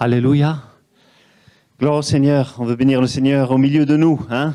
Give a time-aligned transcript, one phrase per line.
[0.00, 0.62] Alléluia.
[1.80, 2.54] Gloire au Seigneur.
[2.60, 4.24] On veut bénir le Seigneur au milieu de nous.
[4.30, 4.54] Hein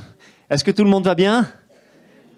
[0.49, 1.45] Est-ce que tout le monde va bien?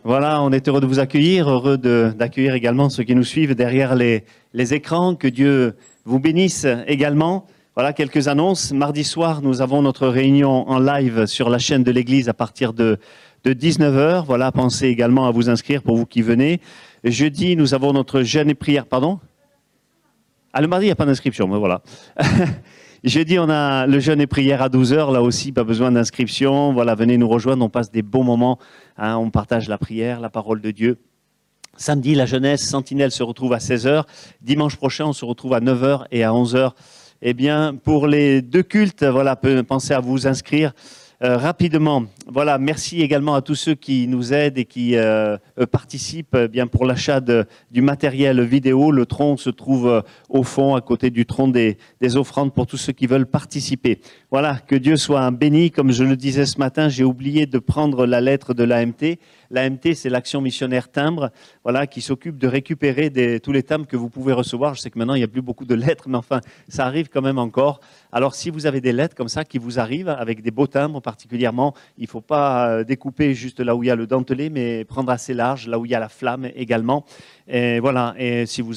[0.03, 3.93] Voilà, on est heureux de vous accueillir, heureux d'accueillir également ceux qui nous suivent derrière
[3.93, 5.13] les, les écrans.
[5.13, 5.75] Que Dieu
[6.05, 7.45] vous bénisse également.
[7.75, 8.71] Voilà quelques annonces.
[8.71, 12.73] Mardi soir, nous avons notre réunion en live sur la chaîne de l'Église à partir
[12.73, 12.97] de,
[13.43, 14.25] de 19h.
[14.25, 16.59] Voilà, pensez également à vous inscrire pour vous qui venez.
[17.03, 18.87] Jeudi, nous avons notre jeûne et prière.
[18.87, 19.19] Pardon?
[20.53, 21.83] Ah, le mardi, il n'y a pas d'inscription, mais voilà.
[23.05, 26.73] J'ai dit, on a le jeûne et prière à 12h, là aussi, pas besoin d'inscription.
[26.73, 28.57] Voilà, venez nous rejoindre, on passe des bons moments,
[28.97, 29.15] hein.
[29.17, 30.97] on partage la prière, la parole de Dieu.
[31.77, 34.05] Samedi, la jeunesse sentinelle se retrouve à 16h.
[34.41, 36.71] Dimanche prochain, on se retrouve à 9h et à 11h.
[37.21, 40.73] Eh bien, pour les deux cultes, voilà, pensez à vous inscrire.
[41.23, 45.65] Euh, rapidement, voilà, merci également à tous ceux qui nous aident et qui euh, euh,
[45.65, 48.91] participent bien pour l'achat du matériel vidéo.
[48.91, 52.77] Le tronc se trouve au fond, à côté du tronc des, des, offrandes pour tous
[52.77, 54.01] ceux qui veulent participer.
[54.29, 55.71] Voilà, que Dieu soit béni.
[55.71, 59.17] Comme je le disais ce matin, j'ai oublié de prendre la lettre de l'AMT.
[59.51, 61.31] L'AMT, c'est l'action missionnaire timbre,
[61.63, 64.73] voilà, qui s'occupe de récupérer tous les timbres que vous pouvez recevoir.
[64.75, 67.09] Je sais que maintenant, il n'y a plus beaucoup de lettres, mais enfin, ça arrive
[67.09, 67.79] quand même encore.
[68.11, 71.01] Alors, si vous avez des lettres comme ça qui vous arrivent, avec des beaux timbres
[71.01, 74.49] particulièrement, il ne faut pas euh, découper juste là où il y a le dentelé,
[74.49, 77.05] mais prendre assez large, là où il y a la flamme également.
[77.47, 78.15] Et voilà.
[78.17, 78.73] Et si vous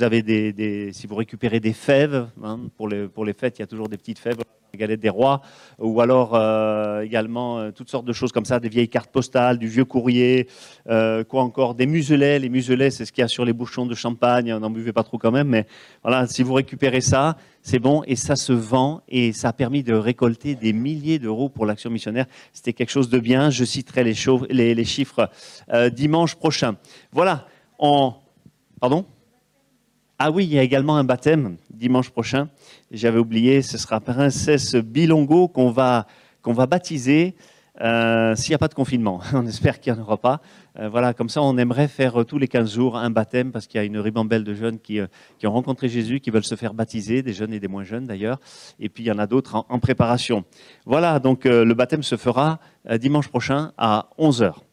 [1.17, 4.39] récupérez des fèves, hein, pour, les, fêtes, il y a toujours des petites fèves
[4.77, 5.41] galette des rois,
[5.79, 9.59] ou alors euh, également euh, toutes sortes de choses comme ça, des vieilles cartes postales,
[9.59, 10.49] du vieux courrier,
[10.89, 12.39] euh, quoi encore, des muselets.
[12.39, 14.57] Les muselets, c'est ce qu'il y a sur les bouchons de champagne.
[14.57, 15.67] N'en buvez pas trop quand même, mais
[16.03, 19.83] voilà, si vous récupérez ça, c'est bon et ça se vend et ça a permis
[19.83, 22.27] de récolter des milliers d'euros pour l'action missionnaire.
[22.53, 23.51] C'était quelque chose de bien.
[23.51, 24.15] Je citerai les,
[24.51, 25.29] les, les chiffres
[25.93, 26.77] dimanche prochain.
[27.13, 27.47] Voilà.
[27.79, 28.15] On...
[28.81, 29.05] Pardon?
[30.21, 32.49] Ah oui, il y a également un baptême dimanche prochain.
[32.93, 36.07] J'avais oublié, ce sera Princesse Bilongo qu'on va,
[36.45, 37.35] baptiser
[37.81, 39.21] euh, s'il n'y a pas de confinement.
[39.33, 40.41] On espère qu'il n'y en aura pas.
[40.79, 43.67] Euh, voilà, comme ça, on aimerait faire euh, tous les 15 jours un baptême parce
[43.67, 45.01] qu'il y a une ribambelle de jeunes qui,
[45.39, 48.07] qui, ont rencontré Jésus, qui veulent se faire baptiser, des jeunes et des moins jeunes
[48.07, 48.39] d'ailleurs.
[48.79, 50.45] Et puis, il y en a d'autres en, en, préparation.
[50.87, 52.61] Voilà, donc le baptême se fera
[53.01, 54.68] dimanche prochain à 11 heures.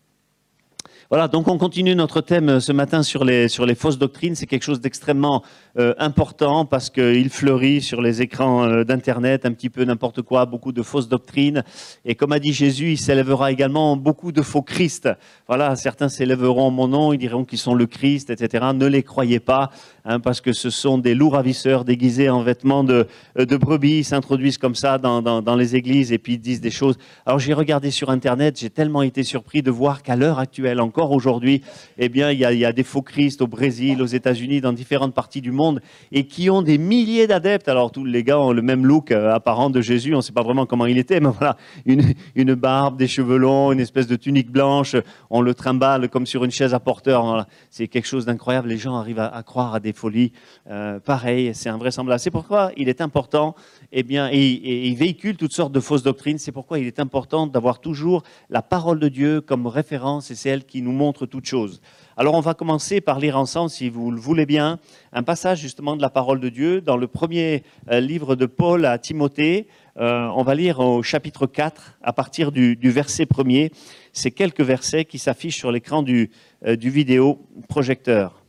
[1.12, 4.34] Voilà, donc on continue notre thème euh, ce matin sur les, sur les fausses doctrines.
[4.34, 5.44] C'est quelque chose d'extrêmement
[5.78, 10.48] euh, important parce qu'il fleurit sur les écrans euh, d'Internet un petit peu n'importe quoi,
[10.48, 11.64] beaucoup de fausses doctrines.
[12.06, 15.08] Et comme a dit Jésus, il s'élèvera également beaucoup de faux Christ.
[15.48, 18.66] Voilà, certains s'élèveront en mon nom, ils diront qu'ils sont le Christ, etc.
[18.74, 19.70] Ne les croyez pas,
[20.06, 23.06] hein, parce que ce sont des loups ravisseurs déguisés en vêtements de,
[23.38, 24.00] de brebis.
[24.00, 26.98] Ils s'introduisent comme ça dans, dans, les églises et puis ils disent des choses.
[27.28, 30.95] Alors j'ai regardé sur Internet, j'ai tellement été surpris de voir qu'à l'heure actuelle, encore
[31.04, 31.62] aujourd'hui,
[31.98, 35.42] eh bien, il y, a, des faux Christ au Brésil, aux États-Unis, dans différentes parties
[35.42, 37.68] du monde, et qui ont des milliers d'adeptes.
[37.68, 40.14] Alors, tous les gars ont le même look euh, apparent de Jésus.
[40.14, 43.72] On ne sait pas vraiment comment il était, mais voilà, une, barbe, des cheveux longs,
[43.72, 44.96] une espèce de tunique blanche.
[45.30, 47.46] On le trimballe comme sur une chaise à porteur.
[47.70, 48.70] C'est quelque chose d'incroyable.
[48.70, 50.32] Les gens arrivent à, croire à des folies.
[50.70, 52.20] Euh, pareil, c'est invraisemblable.
[52.20, 53.56] C'est pourquoi il est important,
[53.92, 56.38] eh bien, il véhicule toutes sortes de fausses doctrines.
[56.38, 60.50] C'est pourquoi il est important d'avoir toujours la parole de Dieu comme référence, et c'est
[60.50, 61.82] elle qui nous montre toute chose.
[62.16, 64.80] Alors on va commencer par lire ensemble, si vous le voulez bien,
[65.12, 68.86] un passage justement de la parole de Dieu dans le premier euh, livre de Paul
[68.86, 69.68] à Timothée.
[69.98, 73.72] Euh, on va lire au chapitre 4 à partir du, verset premier.
[74.14, 76.30] C'est quelques versets qui s'affichent sur l'écran du,
[76.66, 78.44] euh, du vidéo projecteur.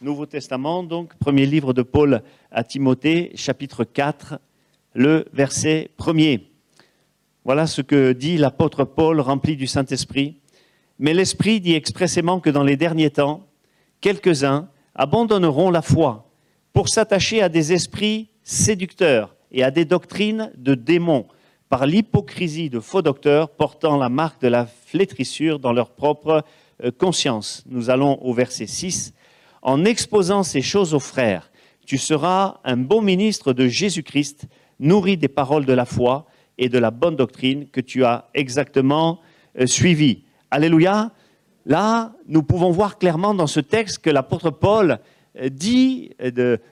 [0.00, 4.38] Nouveau Testament, donc, premier livre de Paul à Timothée, chapitre 4,
[4.94, 6.55] le verset premier.
[7.46, 10.40] Voilà ce que dit l'apôtre Paul rempli du Saint-Esprit.
[10.98, 13.46] Mais l'Esprit dit expressément que dans les derniers temps,
[14.00, 16.28] quelques-uns abandonneront la foi
[16.72, 21.28] pour s'attacher à des esprits séducteurs et à des doctrines de démons
[21.68, 26.42] par l'hypocrisie de faux docteurs portant la marque de la flétrissure dans leur propre
[26.82, 27.62] euh, conscience.
[27.68, 29.14] Nous allons au verset 6.
[29.62, 31.52] En exposant ces choses aux frères,
[31.86, 34.48] tu seras un bon ministre de Jésus-Christ,
[34.80, 36.26] nourri des paroles de la foi
[36.58, 39.20] et de la bonne doctrine que tu as exactement
[39.58, 40.22] euh, suivi.
[40.50, 41.12] Alléluia.
[41.64, 45.00] Là, nous pouvons voir clairement dans ce texte que l'apôtre Paul
[45.50, 46.12] dit,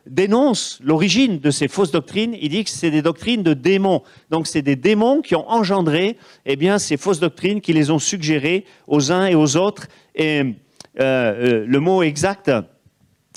[0.06, 2.34] dénonce l'origine de ces fausses doctrines.
[2.40, 4.02] Il dit que c'est des doctrines de démons.
[4.30, 6.16] Donc c'est des démons qui ont engendré
[6.46, 9.88] eh ces fausses doctrines, qui les ont suggérées aux uns et aux autres.
[10.14, 10.54] Et
[10.96, 12.50] le mot exact,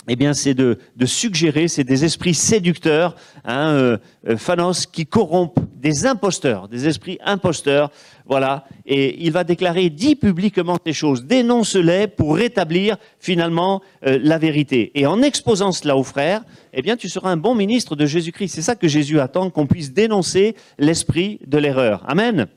[0.07, 5.59] eh bien, c'est de, suggérer, c'est des esprits séducteurs, hein, euh, euh, phanos, qui corrompent
[5.75, 7.91] des imposteurs, des esprits imposteurs,
[8.25, 8.65] voilà.
[8.85, 14.91] Et il va déclarer, dit publiquement ces choses, dénonce-les pour rétablir finalement euh, la vérité.
[14.95, 16.43] Et en exposant cela aux frères,
[16.73, 18.49] eh bien, tu seras un bon ministre de Jésus-Christ.
[18.55, 22.03] C'est ça que Jésus attend, qu'on puisse dénoncer l'esprit de l'erreur.
[22.07, 22.47] Amen.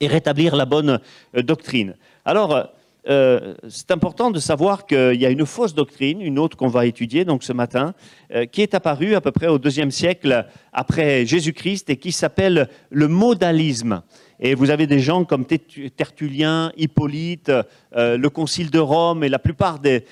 [0.00, 0.98] Et rétablir la bonne
[1.34, 1.94] doctrine.
[2.24, 2.70] Alors,
[3.08, 6.86] euh, c'est important de savoir qu'il y a une fausse doctrine, une autre qu'on va
[6.86, 7.94] étudier donc ce matin,
[8.34, 12.68] euh, qui est apparue à peu près au deuxième siècle après Jésus-Christ et qui s'appelle
[12.90, 14.02] le modalisme.
[14.42, 17.52] Et vous avez des gens comme Tertullien, Hippolyte,
[17.94, 20.04] euh, le Concile de Rome et la plupart des,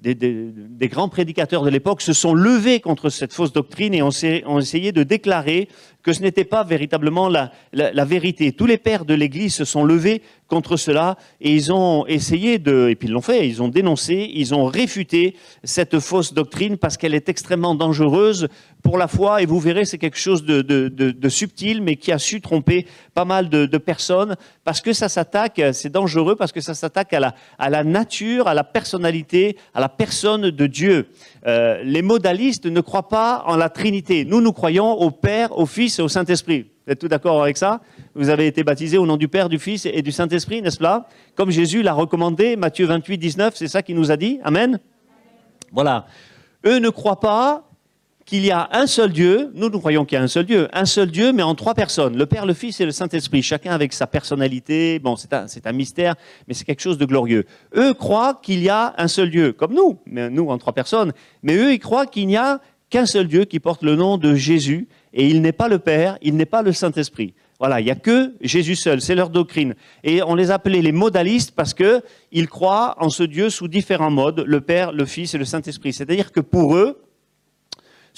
[0.00, 4.92] des, grands prédicateurs de l'époque se sont levés contre cette fausse doctrine et ont, essayé
[4.92, 5.68] de déclarer
[6.02, 7.50] que ce n'était pas véritablement la,
[8.04, 8.52] vérité.
[8.52, 12.88] Tous les pères de l'Église se sont levés contre cela et ils ont essayé de,
[12.88, 16.96] et puis ils l'ont fait, ils ont dénoncé, ils ont réfuté cette fausse doctrine parce
[16.96, 18.48] qu'elle est extrêmement dangereuse
[18.82, 22.40] pour la foi et vous verrez c'est quelque chose de, subtil mais qui a su
[22.40, 27.12] tromper pas mal de, personnes parce que ça s'attaque, c'est dangereux parce que ça s'attaque
[27.12, 31.08] à la, à la nature, à la personnalité, à la personne de Dieu.
[31.46, 34.24] Euh, les modalistes ne croient pas en la Trinité.
[34.24, 36.66] Nous, nous croyons au Père, au Fils et au Saint-Esprit.
[36.86, 37.80] Vous êtes tous d'accord avec ça?
[38.14, 41.08] Vous avez été baptisés au nom du Père, du Fils et du Saint-Esprit, n'est-ce pas?
[41.34, 44.40] Comme Jésus l'a recommandé, Matthieu 28, 19, c'est ça qu'il nous a dit?
[44.42, 44.80] Amen?
[45.72, 46.06] Voilà.
[46.66, 47.67] Eux ne croient pas
[48.28, 50.68] qu'il y a un seul Dieu, nous nous croyons qu'il y a un seul Dieu,
[50.74, 53.72] un seul Dieu, mais en trois personnes, le Père, le Fils et le Saint-Esprit, chacun
[53.72, 56.14] avec sa personnalité, bon, c'est un, mystère,
[56.46, 57.46] mais c'est quelque chose de glorieux.
[57.74, 61.14] Eux croient qu'il y a un seul Dieu, comme nous, mais nous en trois personnes,
[61.42, 62.60] mais eux, ils croient qu'il n'y a
[62.90, 66.18] qu'un seul Dieu qui porte le nom de Jésus, et il n'est pas le Père,
[66.20, 67.32] il n'est pas le Saint-Esprit.
[67.58, 69.74] Voilà, il n'y a que Jésus seul, c'est leur doctrine.
[70.04, 74.44] Et on les appelait les modalistes parce qu'ils croient en ce Dieu sous différents modes,
[74.46, 75.94] le Père, le Fils et le Saint-Esprit.
[75.94, 77.00] C'est-à-dire que pour eux,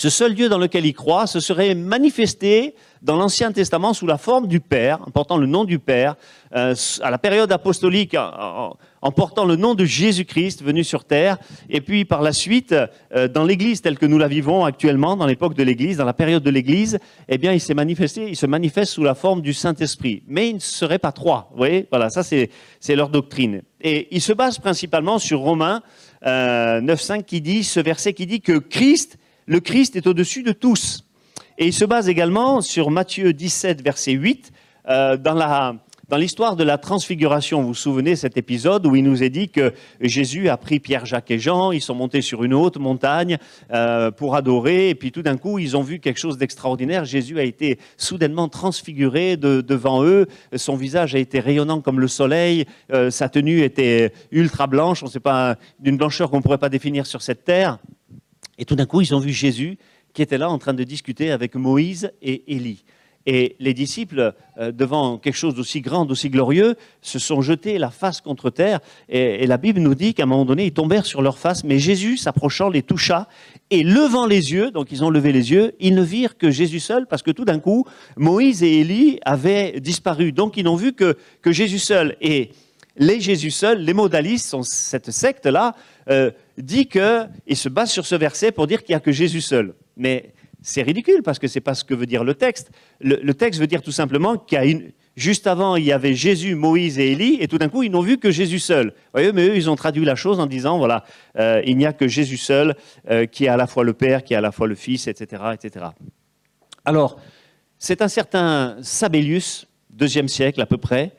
[0.01, 4.17] ce seul Dieu dans lequel il croit se serait manifesté dans l'Ancien Testament sous la
[4.17, 6.17] forme du Père, en portant le nom du Père,
[6.57, 11.37] euh, à la période apostolique, en, portant le nom de Jésus-Christ venu sur terre,
[11.69, 12.75] et puis par la suite,
[13.15, 16.15] euh, dans l'Église telle que nous la vivons actuellement, dans l'époque de l'Église, dans la
[16.15, 16.99] période de l'Église,
[17.29, 20.23] eh bien, il s'est manifesté, il se manifeste sous la forme du Saint-Esprit.
[20.27, 21.49] Mais il ne serait pas trois.
[21.51, 22.49] Vous voyez, voilà, ça c'est
[22.89, 23.61] leur doctrine.
[23.83, 25.83] Et il se base principalement sur Romains
[26.27, 29.19] euh, 9.5 qui dit, ce verset qui dit que Christ
[29.51, 31.05] le Christ est au-dessus de tous.
[31.59, 34.53] Et il se base également sur Matthieu 17, verset 8,
[34.89, 39.29] euh, dans l'histoire de la transfiguration, vous vous souvenez cet épisode où il nous est
[39.29, 42.79] dit que Jésus a pris Pierre, Jacques et Jean, ils sont montés sur une haute
[42.79, 43.39] montagne
[43.73, 47.05] euh, pour adorer, et puis tout d'un coup, ils ont vu quelque chose d'extraordinaire.
[47.05, 52.67] Jésus a été soudainement transfiguré devant eux, son visage a été rayonnant comme le soleil,
[52.93, 56.59] euh, sa tenue était ultra blanche, on ne sait pas, d'une blancheur qu'on ne pourrait
[56.59, 57.79] pas définir sur cette terre.
[58.61, 59.79] Et tout d'un coup, ils ont vu Jésus
[60.13, 62.85] qui était là en train de discuter avec Moïse et Élie.
[63.27, 67.91] Et les disciples, euh, devant quelque chose d'aussi grand, d'aussi glorieux, se sont jetés la
[67.91, 68.81] face contre terre.
[69.09, 71.65] Et, la Bible nous dit qu'à un moment donné, ils tombèrent sur leur face.
[71.65, 73.29] Mais Jésus, s'approchant, les toucha.
[73.71, 76.81] Et levant les yeux, donc ils ont levé les yeux, ils ne virent que Jésus
[76.81, 77.87] seul, parce que tout d'un coup,
[78.17, 80.33] Moïse et Élie avaient disparu.
[80.33, 82.17] Donc ils n'ont vu que, Jésus seul.
[82.21, 82.51] Et
[82.97, 85.75] les Jésus seuls, les modalistes, sont cette secte-là,
[86.09, 89.41] euh, dit qu'il se base sur ce verset pour dire qu'il n'y a que Jésus
[89.41, 89.75] seul.
[89.97, 92.71] Mais c'est ridicule parce que ce n'est pas ce que veut dire le texte.
[93.01, 96.15] Le, texte veut dire tout simplement qu'il y a une, juste avant, il y avait
[96.15, 98.95] Jésus, Moïse et Élie, et tout d'un coup, ils n'ont vu que Jésus seul.
[99.13, 101.05] voyez, mais eux, ils ont traduit la chose en disant, voilà,
[101.39, 102.77] euh, il n'y a que Jésus seul,
[103.11, 105.07] euh, qui est à la fois le Père, qui est à la fois le Fils,
[105.07, 105.43] etc.
[105.55, 105.87] etc.
[106.85, 107.21] Alors,
[107.79, 111.13] c'est un certain Sabellius, deuxième siècle à peu près,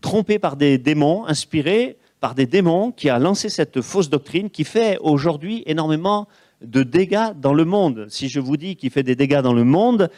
[0.00, 4.64] trompé par des démons, inspiré par des démons, qui a lancé cette fausse doctrine qui
[4.64, 6.28] fait aujourd'hui énormément
[6.62, 8.06] de dégâts dans le monde.
[8.08, 10.10] Si je vous dis qu'il fait des dégâts dans le monde,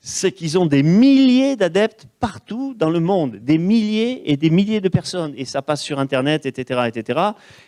[0.00, 4.80] c'est qu'ils ont des milliers d'adeptes partout dans le monde, des milliers et des milliers
[4.80, 7.20] de personnes, et ça passe sur Internet, etc., etc.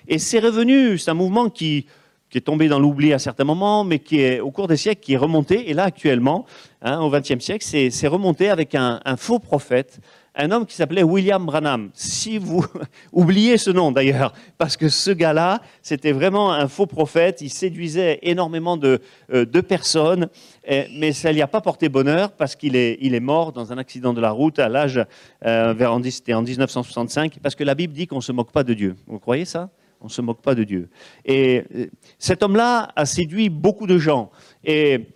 [0.06, 1.86] Et c'est revenu, c'est un mouvement qui,
[2.32, 5.14] est tombé dans l'oubli à certains moments, mais qui est au cours des siècles qui
[5.14, 5.68] est remonté.
[5.68, 6.46] Et là, actuellement,
[6.82, 9.98] hein, au XXe siècle, c'est remonté avec un faux prophète,
[10.40, 11.90] un homme qui s'appelait William Branham.
[11.94, 12.64] Si vous
[13.12, 18.18] oubliez ce nom d'ailleurs, parce que ce gars-là, c'était vraiment un faux prophète, il séduisait
[18.22, 19.00] énormément de,
[19.32, 20.28] euh, personnes,
[20.66, 23.78] mais ça lui a pas porté bonheur parce qu'il est, il est mort dans un
[23.78, 25.00] accident de la route à l'âge,
[25.44, 28.64] euh, vers en, en 1965, parce que la Bible dit qu'on ne se moque pas
[28.64, 28.96] de Dieu.
[29.06, 29.70] Vous croyez ça?
[30.00, 30.88] On ne se moque pas de Dieu.
[31.26, 31.86] Et euh,
[32.18, 34.30] cet homme-là a séduit beaucoup de gens.
[34.64, 35.08] Et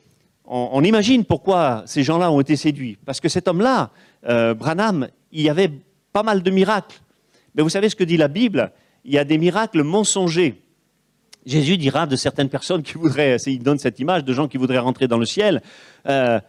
[0.46, 2.98] on, imagine pourquoi ces gens-là ont été séduits.
[3.04, 3.90] Parce que cet homme-là,
[4.28, 5.70] euh, Branham, il y avait
[6.12, 7.00] pas mal de miracles.
[7.54, 8.70] Mais vous savez ce que dit la Bible?
[9.04, 10.60] Il y a des miracles mensongers.
[11.46, 14.78] Jésus dira de certaines personnes qui voudraient, il donne cette image de gens qui voudraient
[14.78, 15.62] rentrer dans le ciel,
[16.08, 16.40] euh,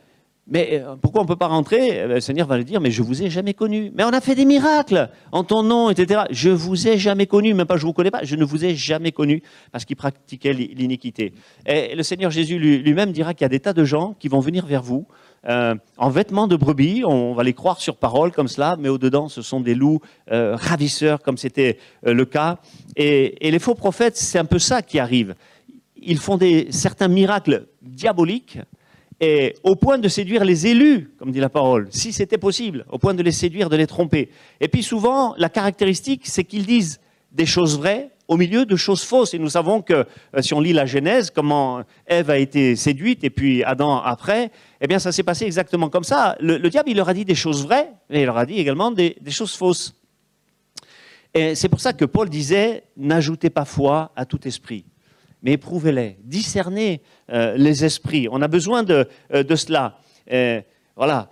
[0.48, 1.88] mais euh, pourquoi on ne peut pas rentrer?
[1.88, 3.92] Eh ben, Le Seigneur va lui dire, mais je vous ai jamais connu.
[3.96, 6.24] Mais on a fait des miracles en ton nom, etc.
[6.30, 8.76] Je vous ai jamais connu, même pas je vous connais pas, je ne vous ai
[8.76, 11.34] jamais connu, parce qu'il pratiquait l'iniquité.
[11.66, 14.40] Et le Seigneur Jésus lui-même dira qu'il y a des tas de gens qui vont
[14.40, 15.08] venir vers vous
[15.48, 19.30] euh, en vêtements de brebis, on va les croire sur parole comme cela, mais au-dedans,
[19.30, 22.58] ce sont des loups euh, ravisseurs, comme c'était le cas.
[22.96, 25.36] Et, les faux prophètes, c'est un peu ça qui arrive.
[25.98, 26.40] Ils font
[26.72, 28.60] certains miracles diaboliques,
[29.22, 32.98] et au point de séduire les élus, comme dit la parole, si c'était possible, au
[32.98, 34.30] point de les séduire, de les tromper.
[34.60, 37.00] Et puis souvent, la caractéristique, c'est qu'ils disent
[37.32, 39.34] des choses vraies au milieu de choses fausses.
[39.34, 43.24] Et nous savons que euh, si on lit la Genèse, comment Ève a été séduite
[43.24, 46.36] et puis Adam après, eh bien ça s'est passé exactement comme ça.
[46.40, 48.92] Le, diable, il leur a dit des choses vraies, mais il leur a dit également
[48.92, 49.96] des, des choses fausses.
[51.34, 54.86] Et c'est pour ça que Paul disait, n'ajoutez pas foi à tout esprit
[55.46, 58.28] mais éprouvez-les, discernez euh, les esprits.
[58.32, 60.00] On a besoin de, euh, de cela.
[60.96, 61.30] voilà.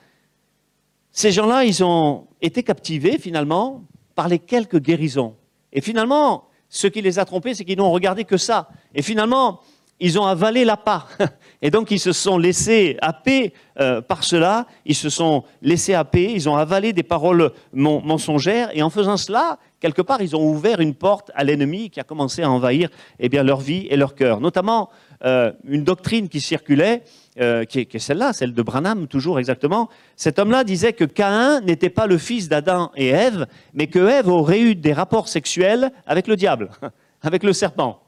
[1.11, 5.35] Ces gens-là, ils ont été captivés finalement par les quelques guérisons.
[5.71, 8.69] Et finalement, ce qui les a trompés, c'est qu'ils n'ont regardé que ça.
[8.93, 9.61] Et finalement,
[9.99, 11.07] ils ont avalé l'appât.
[11.61, 14.67] Et donc, ils se sont laissés happer euh, par cela.
[14.85, 16.31] Ils se sont laissés happer.
[16.33, 18.69] Ils ont avalé des paroles mensongères.
[18.73, 22.05] Et en faisant cela, quelque part, ils ont ouvert une porte à l'ennemi qui a
[22.05, 24.39] commencé à envahir eh leur vie et leur cœur.
[24.39, 24.89] Notamment,
[25.25, 27.03] euh, une doctrine qui circulait,
[27.41, 29.89] euh, qui est, celle-là, celle de Branham, toujours exactement.
[30.15, 34.29] Cet homme-là disait que Caïn n'était pas le fils d'Adam et Ève, mais que Ève
[34.29, 36.69] aurait eu des rapports sexuels avec le diable,
[37.21, 38.01] avec le serpent.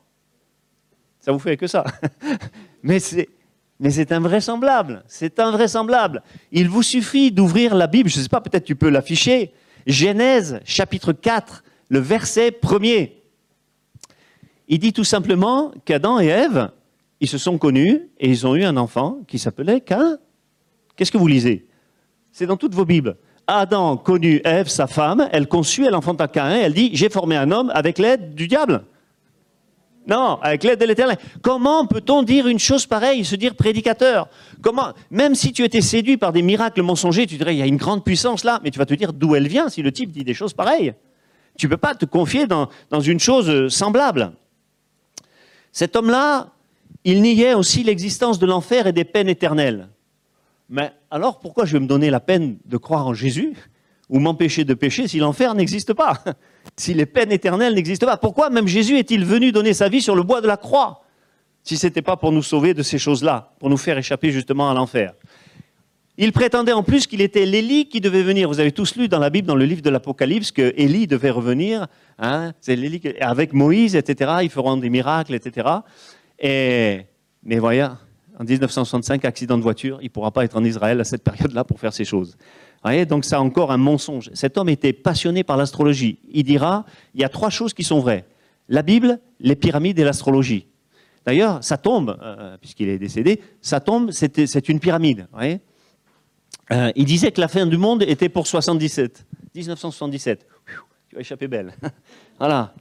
[1.19, 1.83] Ça vous fait que ça.
[2.83, 3.27] mais c'est.
[3.77, 6.23] Mais c'est invraisemblable, c'est invraisemblable.
[6.53, 9.51] Il vous suffit d'ouvrir la Bible, je ne sais pas, peut-être tu peux l'afficher,
[9.85, 13.21] Genèse chapitre 4, le verset premier.
[14.67, 16.71] Il dit tout simplement qu'Adam et Ève,
[17.19, 20.17] ils se sont connus et ils ont eu un enfant qui s'appelait Cain.
[20.95, 21.67] Qu'est-ce que vous lisez?
[22.31, 23.17] C'est dans toutes vos Bibles.
[23.47, 27.51] Adam connut Ève, sa femme, elle conçut, elle enfanta Cain, elle dit J'ai formé un
[27.51, 28.83] homme avec l'aide du diable.
[30.07, 31.17] Non, avec l'aide de l'Éternel.
[31.41, 34.27] Comment peut-on dire une chose pareille, se dire prédicateur?
[34.61, 37.65] Comment, même si tu étais séduit par des miracles mensongers, tu dirais il y a
[37.65, 40.11] une grande puissance là, mais tu vas te dire d'où elle vient si le type
[40.11, 40.93] dit des choses pareilles.
[41.57, 44.33] Tu ne peux pas te confier dans, dans une chose euh, semblable.
[45.71, 46.51] Cet homme-là,
[47.03, 49.89] il niait aussi l'existence de l'enfer et des peines éternelles.
[50.69, 53.55] Mais alors pourquoi je vais me donner la peine de croire en Jésus?
[54.09, 56.23] Ou m'empêcher de pécher si l'enfer n'existe pas
[56.77, 60.15] si les peines éternelles n'existent pas Pourquoi même Jésus est-il venu donner sa vie sur
[60.15, 61.01] le bois de la croix
[61.63, 64.69] si ce n'était pas pour nous sauver de ces choses-là, pour nous faire échapper justement
[64.69, 65.13] à l'enfer?
[66.17, 68.47] Il prétendait en plus qu'il était l'Élie qui devait venir.
[68.47, 71.31] Vous avez tous lu dans la Bible, dans le livre de l'Apocalypse, que Élie devait
[71.31, 71.87] revenir.
[72.19, 72.53] Hein,
[73.19, 74.35] avec Moïse, etc.
[74.43, 75.67] Ils feront des miracles, etc.
[76.39, 77.01] Et,
[77.43, 77.87] mais voyez,
[78.39, 81.65] en 1965, accident de voiture, il ne pourra pas être en Israël à cette période-là
[81.65, 82.37] pour faire ces choses
[83.07, 84.29] donc c'est encore un mensonge.
[84.33, 86.19] Cet homme était passionné par l'astrologie.
[86.31, 88.25] Il dira, il y a trois choses qui sont vraies.
[88.69, 90.67] La Bible, les pyramides et l'astrologie.
[91.25, 95.27] D'ailleurs, sa tombe, euh, puisqu'il est décédé, sa tombe, c'est une pyramide.
[96.71, 99.25] Euh, il disait que la fin du monde était pour 77,
[99.55, 100.47] 1977.
[101.09, 101.73] tu vas échapper belle.
[102.39, 102.73] voilà.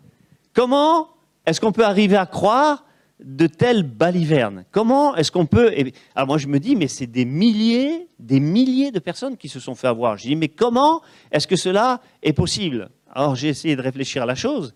[0.52, 1.08] Comment
[1.46, 2.83] est-ce qu'on peut arriver à croire
[3.20, 5.72] de telles balivernes Comment est-ce qu'on peut...
[6.14, 9.60] Alors moi je me dis, mais c'est des milliers, des milliers de personnes qui se
[9.60, 10.16] sont fait avoir.
[10.16, 12.90] Je dis, mais comment est-ce que cela est possible?
[13.10, 14.74] Alors j'ai essayé de réfléchir à la chose.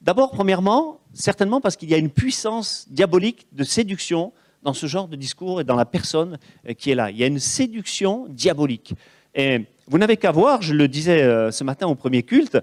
[0.00, 5.08] D'abord, premièrement, certainement parce qu'il y a une puissance diabolique de séduction dans ce genre
[5.08, 6.38] de discours et dans la personne
[6.68, 7.10] euh, qui est là.
[7.10, 8.94] Il y a une séduction diabolique.
[9.34, 12.58] Et vous n'avez qu'à voir, je le disais euh, ce matin au premier culte,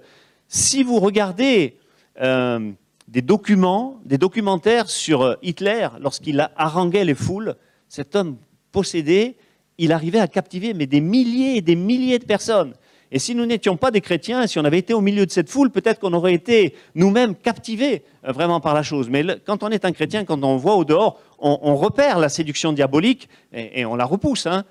[0.47, 1.77] si vous regardez...
[2.21, 2.71] Euh,
[3.07, 7.55] des documents, des documentaires sur euh, Hitler lorsqu'il haranguait les foules.
[7.87, 8.37] Cet homme
[8.71, 9.37] possédé,
[9.77, 12.73] il arrivait à captiver mais des milliers et des milliers de personnes.
[13.09, 15.49] Et si nous n'étions pas des chrétiens, si on avait été au milieu de cette
[15.49, 19.09] foule, peut-être qu'on aurait été nous-mêmes captivés euh, vraiment par la chose.
[19.09, 22.73] Mais quand on est un chrétien, quand on voit au dehors, on, repère la séduction
[22.73, 24.47] diabolique et, on la repousse.
[24.47, 24.63] Hein,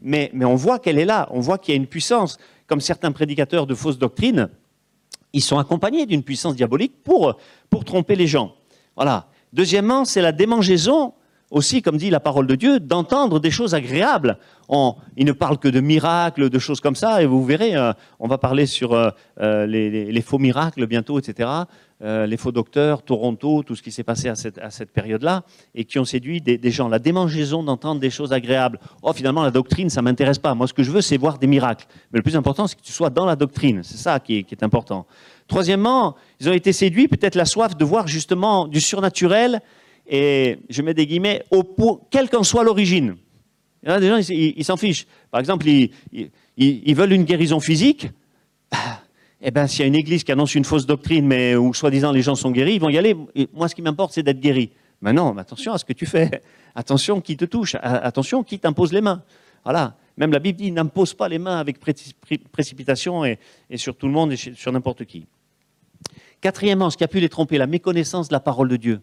[0.00, 2.38] mais, mais on voit qu'elle est là, on voit qu'il y a une puissance.
[2.68, 4.48] Comme certains prédicateurs de fausses doctrines,
[5.32, 7.36] ils sont accompagnés d'une puissance diabolique pour,
[7.70, 8.54] pour tromper les gens.
[8.96, 9.28] Voilà.
[9.52, 11.14] Deuxièmement, c'est la démangeaison
[11.50, 14.38] aussi, comme dit la parole de Dieu, d'entendre des choses agréables.
[14.68, 17.92] On, il ne parle que de miracles, de choses comme ça, et vous verrez, euh,
[18.18, 21.48] on va parler sur euh, euh, les, faux miracles bientôt, etc.
[22.00, 25.42] euh, les faux docteurs, Toronto, tout ce qui s'est passé à cette, période-là,
[25.74, 26.88] et qui ont séduit des, gens.
[26.88, 28.78] La démangeaison d'entendre des choses agréables.
[29.02, 30.54] Oh, finalement, la doctrine, ça m'intéresse pas.
[30.54, 31.86] Moi, ce que je veux, c'est voir des miracles.
[32.12, 33.82] Mais le plus important, c'est que tu sois dans la doctrine.
[33.82, 35.06] C'est ça qui est, important.
[35.48, 39.60] Troisièmement, ils ont été séduits, peut-être la soif de voir justement du surnaturel,
[40.06, 41.64] et je mets des guillemets, au,
[42.10, 43.16] quelle qu'en soit l'origine.
[43.82, 45.06] Il y a des gens, ils s'en fichent.
[45.30, 48.08] Par exemple, ils, veulent une guérison physique.
[49.40, 52.10] Eh ben, s'il y a une église qui annonce une fausse doctrine, mais où soi-disant
[52.10, 53.16] les gens sont guéris, ils vont y aller.
[53.52, 54.72] moi, ce qui m'importe, c'est d'être guéri.
[55.00, 56.42] Mais non, attention à ce que tu fais.
[56.74, 57.76] Attention qui te touche.
[57.80, 59.22] Attention qui t'impose les mains.
[59.64, 59.96] Voilà.
[60.16, 61.78] Même la Bible dit n'impose pas les mains avec
[62.50, 63.38] précipitation et,
[63.76, 65.26] sur tout le monde et sur n'importe qui.
[66.40, 69.00] Quatrièmement, ce qui a pu les tromper, la méconnaissance de la parole de Dieu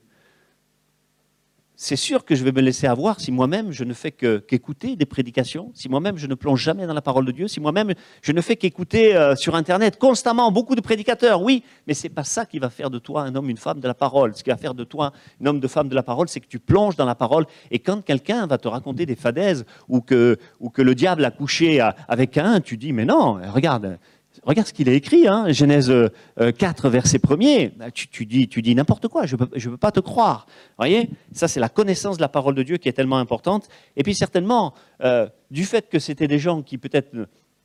[1.77, 5.05] c'est sûr que je vais me laisser avoir si moi-même je ne fais qu'écouter des
[5.05, 8.31] prédications, si moi-même je ne plonge jamais dans la parole de Dieu, si moi-même je
[8.31, 12.23] ne fais qu'écouter euh, sur Internet constamment beaucoup de prédicateurs, oui, mais ce n'est pas
[12.23, 14.35] ça qui va faire de toi un homme, une femme de la parole.
[14.35, 16.47] Ce qui va faire de toi un homme, de femme de la parole, c'est que
[16.47, 17.45] tu plonges dans la parole.
[17.71, 21.31] Et quand quelqu'un va te raconter des fadaises ou que, ou que le diable a
[21.31, 23.97] couché avec un, tu dis, mais non, regarde,
[24.45, 25.91] Regarde ce qu'il a écrit, hein, Genèse
[26.37, 27.71] 4, euh, verset 1er.
[27.75, 30.45] Bah, tu, dis, n'importe quoi, je ne peux, pas te croire.
[30.77, 31.09] voyez?
[31.31, 33.67] Ça, c'est la connaissance de la parole de Dieu qui est tellement importante.
[33.97, 37.11] Et puis, certainement, euh, du fait que c'était des gens qui peut-être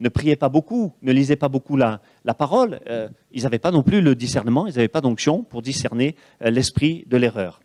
[0.01, 2.01] ne, priaient pas beaucoup, ne lisaient pas beaucoup la,
[2.39, 6.17] parole, euh, ils n'avaient pas non plus le discernement, ils n'avaient pas d'onction pour discerner
[6.41, 7.61] l'esprit de l'erreur.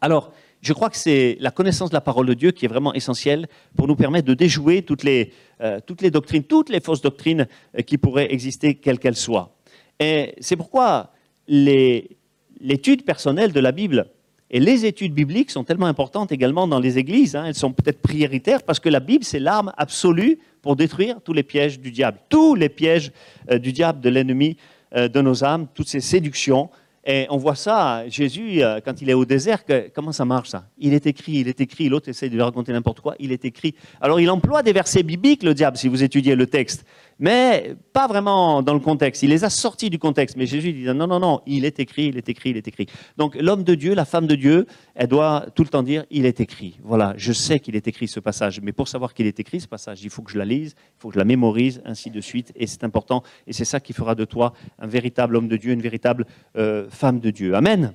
[0.00, 2.92] Alors, je crois que c'est la connaissance de la parole de Dieu qui est vraiment
[2.94, 3.46] essentielle
[3.76, 7.46] pour nous permettre de déjouer toutes les, euh, toutes les doctrines, toutes les fausses doctrines
[7.76, 9.56] euh, qui pourraient exister, quelles qu'elles soient.
[10.00, 11.12] Et c'est pourquoi
[11.48, 14.06] l'étude personnelle de la Bible
[14.50, 17.36] et les études bibliques sont tellement importantes également dans les églises.
[17.36, 17.44] Hein.
[17.46, 21.42] elles sont peut-être prioritaires parce que la Bible, c'est l'arme absolue pour détruire tous les
[21.42, 23.12] pièges du diable, tous les pièges
[23.50, 24.56] euh, du diable, de l'ennemi
[24.96, 26.70] de nos âmes, toutes ces séductions
[27.04, 30.64] et on voit ça, Jésus, euh, quand il est au désert, comment ça marche ça?
[30.78, 33.44] Il est écrit, il est écrit, l'autre essaie de lui raconter n'importe quoi, il est
[33.44, 33.74] écrit.
[34.00, 36.84] Alors il emploie des versets bibliques, le diable, si vous étudiez le texte
[37.18, 39.22] mais pas vraiment dans le contexte.
[39.22, 40.36] Il les a sortis du contexte.
[40.36, 42.86] Mais Jésus dit non, non, non, il est écrit, il est écrit, il est écrit.
[43.16, 46.26] Donc l'homme de Dieu, la femme de Dieu, elle doit tout le temps dire il
[46.26, 46.78] est écrit.
[46.82, 48.60] Voilà, je sais qu'il est écrit ce passage.
[48.62, 51.00] Mais pour savoir qu'il est écrit ce passage, il faut que je la lise, il
[51.00, 52.52] faut que je la mémorise, ainsi de suite.
[52.56, 53.22] Et c'est important.
[53.46, 56.26] Et c'est ça qui fera de toi un véritable homme de Dieu, une véritable
[56.56, 57.54] euh, femme de Dieu.
[57.54, 57.92] Amen.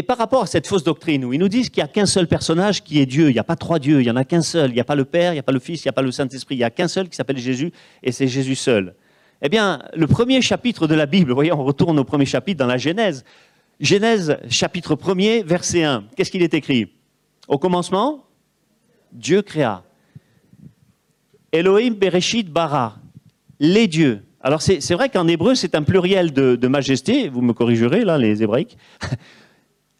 [0.00, 2.06] Et par rapport à cette fausse doctrine, où ils nous disent qu'il n'y a qu'un
[2.06, 4.24] seul personnage qui est Dieu, il n'y a pas trois dieux, il n'y en a
[4.24, 5.88] qu'un seul, il n'y a pas le Père, il n'y a pas le Fils, il
[5.88, 7.70] n'y a pas le Saint-Esprit, il n'y a qu'un seul qui s'appelle Jésus,
[8.02, 8.94] et c'est Jésus seul.
[9.42, 12.66] Eh bien, le premier chapitre de la Bible, voyez, on retourne au premier chapitre dans
[12.66, 13.26] la Genèse.
[13.78, 16.04] Genèse, chapitre 1er, verset 1.
[16.16, 16.90] Qu'est-ce qu'il est écrit?
[17.46, 18.24] Au commencement,
[19.12, 19.82] Dieu créa.
[21.52, 22.96] Elohim Bereshit bara.
[23.58, 24.22] Les dieux.
[24.40, 28.16] Alors c'est vrai qu'en hébreu, c'est un pluriel de, de, majesté, vous me corrigerez là,
[28.16, 28.78] les hébraïques.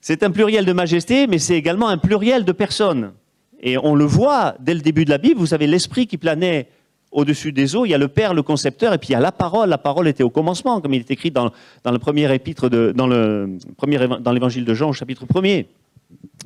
[0.01, 3.13] C'est un pluriel de majesté, mais c'est également un pluriel de personnes.
[3.61, 6.69] Et on le voit dès le début de la Bible, vous avez l'esprit qui planait
[7.13, 9.21] au-dessus des eaux, il y a le Père, le concepteur, et puis il y a
[9.21, 9.69] la parole.
[9.69, 11.51] La parole était au commencement, comme il est écrit dans,
[11.85, 15.67] le premier épître, dans, dans l'évangile de Jean, au chapitre 1er.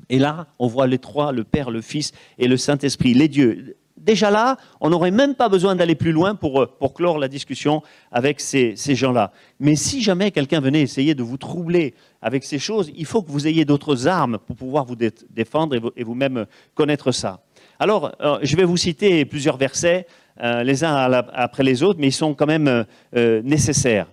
[0.09, 3.77] Et là, on voit les trois, le Père, le Fils et le Saint-Esprit, les dieux
[4.05, 7.83] déjà là, on n'aurait même pas besoin d'aller plus loin pour, euh, clore la discussion
[8.13, 9.33] avec ces, gens-là.
[9.59, 13.33] Mais si jamais quelqu'un venait essayer de vous troubler avec ces choses, il faut que
[13.33, 14.97] vous ayez d'autres armes pour pouvoir vous
[15.31, 17.43] défendre et vous-même connaître ça.
[17.79, 20.07] Alors, euh, je vais vous citer plusieurs versets,
[20.43, 20.95] euh, les uns
[21.33, 24.07] après les autres, mais ils sont quand même nécessaires.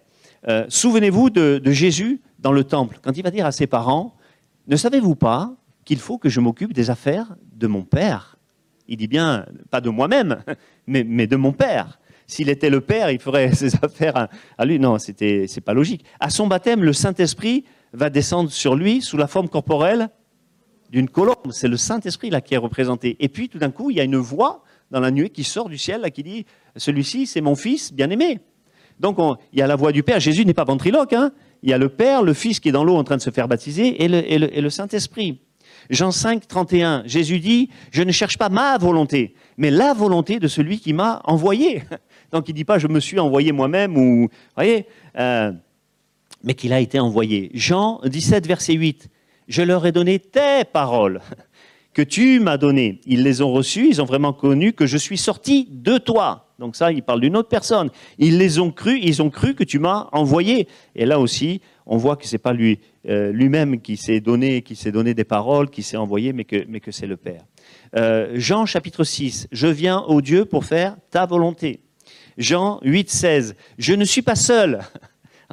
[0.69, 4.15] Souvenez-vous de Jésus dans le temple, quand il va dire à ses parents,
[4.67, 5.53] ne savez-vous pas
[5.85, 8.30] qu'il faut que je m'occupe des affaires de mon Père?
[8.87, 10.43] Il dit bien, pas de moi-même,
[10.87, 11.99] mais, de mon père.
[12.27, 14.79] S'il était le père, il ferait ses affaires à, lui.
[14.79, 16.05] Non, c'était, c'est pas logique.
[16.19, 20.09] À son baptême, le Saint-Esprit va descendre sur lui sous la forme corporelle
[20.89, 21.51] d'une colombe.
[21.51, 23.17] C'est le Saint-Esprit là qui est représenté.
[23.19, 25.69] Et puis, tout d'un coup, il y a une voix dans la nuée qui sort
[25.69, 28.39] du ciel là, qui dit Celui-ci, c'est mon fils bien-aimé.
[28.99, 29.17] Donc,
[29.51, 30.19] il y a la voix du Père.
[30.19, 31.13] Jésus n'est pas ventriloque.
[31.13, 31.31] Hein.
[31.63, 33.31] il y a le Père, le Fils qui est dans l'eau en train de se
[33.31, 34.07] faire baptiser et
[34.61, 35.41] le Saint-Esprit.
[35.91, 40.47] Jean 5, 31, Jésus dit, je ne cherche pas ma volonté, mais la volonté de
[40.47, 41.83] celui qui m'a envoyé.
[42.31, 44.85] Donc il ne dit pas, je me suis envoyé moi-même, ou, voyez,
[45.19, 45.51] euh,
[46.43, 47.51] mais qu'il a été envoyé.
[47.53, 49.09] Jean 17, verset 8,
[49.49, 51.21] je leur ai donné tes paroles
[51.93, 53.01] que tu m'as données.
[53.05, 56.50] Ils les ont reçues, ils ont vraiment connu que je suis sorti de toi.
[56.61, 57.89] Donc ça, il parle d'une autre personne.
[58.19, 60.67] Ils les ont cru, ils ont cru que tu m'as envoyé.
[60.95, 64.63] Et là aussi, on voit que ce n'est pas lui, euh, lui-même qui s'est donné,
[64.85, 67.41] donné des paroles, qui s'est envoyé, mais que, mais que c'est le Père.
[67.97, 71.81] Euh, Jean chapitre 6, je viens au Dieu pour faire ta volonté.
[72.37, 74.81] Jean 8, 16, je ne suis pas seul.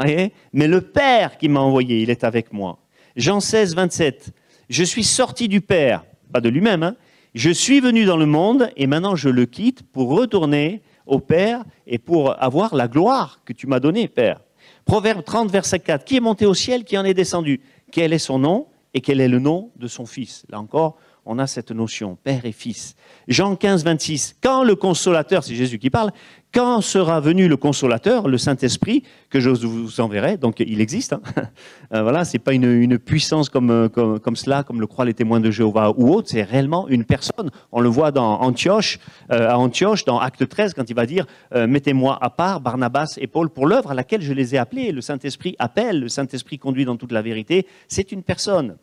[0.53, 2.79] Mais le Père qui m'a envoyé, il est avec moi.
[3.17, 4.31] Jean 16, 27.
[4.69, 6.97] Je suis sorti du Père, pas de lui-même, hein.
[7.35, 11.65] je suis venu dans le monde et maintenant je le quitte pour retourner au Père
[11.87, 14.41] et pour avoir la gloire que tu m'as donnée, Père.
[14.85, 16.05] Proverbe 30, verset 4.
[16.05, 17.61] Qui est monté au ciel, qui en est descendu?
[17.91, 20.45] Quel est son nom et quel est le nom de son Fils?
[20.49, 22.95] Là encore, on a cette notion, Père et Fils.
[23.29, 24.37] Jean 15, 26.
[24.43, 26.11] Quand le consolateur, c'est Jésus qui parle,
[26.55, 31.21] quand sera venu le consolateur, le Saint-Esprit, que je vous enverrai, donc il existe, hein.
[31.95, 35.51] euh, voilà, c'est pas une, puissance euh, comme, cela, comme le croient les témoins de
[35.51, 37.51] Jéhovah ou autres, c'est réellement une personne.
[37.71, 38.99] On le voit dans Antioche,
[39.31, 43.27] euh, à Antioche, dans Acte 13, quand il va dire Mettez-moi à part Barnabas et
[43.27, 44.93] Paul pour l'œuvre à laquelle je les ai appelés.
[44.93, 47.67] Le Saint-Esprit appelle, le Saint-Esprit conduit dans toute la vérité.
[47.89, 48.77] C'est une personne.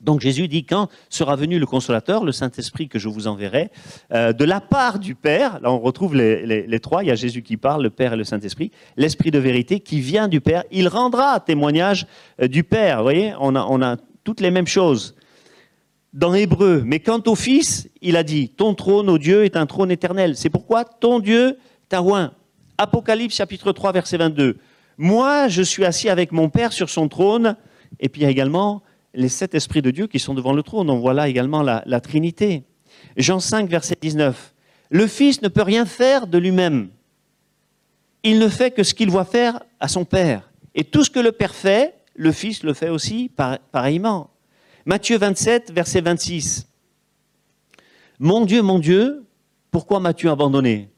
[0.00, 3.70] Donc Jésus dit, quand sera venu le consolateur, le Saint-Esprit que je vous enverrai,
[4.12, 7.42] euh, de la part du Père, là on retrouve les, trois, il y a Jésus
[7.42, 10.88] qui parle, le Père et le Saint-Esprit, l'Esprit de vérité qui vient du Père, il
[10.88, 12.06] rendra témoignage
[12.40, 12.98] euh, du Père.
[12.98, 15.14] Vous voyez, on a, toutes les mêmes choses
[16.12, 16.82] dans Hébreu.
[16.84, 20.36] Mais quant au Fils, il a dit, ton trône, ô Dieu, est un trône éternel.
[20.36, 21.58] C'est pourquoi ton Dieu
[21.88, 22.02] t'a.
[22.78, 24.56] Apocalypse chapitre 3, verset 22.
[24.96, 27.56] Moi, je suis assis avec mon Père sur son trône.
[27.98, 28.82] Et puis également
[29.14, 30.90] les sept esprits de Dieu qui sont devant le trône.
[30.90, 32.64] On voit là également la, Trinité.
[33.16, 34.54] Jean 5, verset 19.
[34.90, 36.90] Le Fils ne peut rien faire de lui-même.
[38.22, 40.50] Il ne fait que ce qu'il voit faire à son Père.
[40.74, 43.30] Et tout ce que le Père fait, le Fils le fait aussi
[43.72, 44.30] pareillement.
[44.84, 46.66] Matthieu 27, verset 26.
[48.18, 49.24] Mon Dieu, mon Dieu,
[49.70, 50.90] pourquoi m'as-tu abandonné?